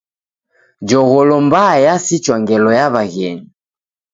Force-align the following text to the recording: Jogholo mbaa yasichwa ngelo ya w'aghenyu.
Jogholo 0.87 1.35
mbaa 1.45 1.75
yasichwa 1.85 2.35
ngelo 2.41 2.69
ya 2.79 2.85
w'aghenyu. 2.93 3.45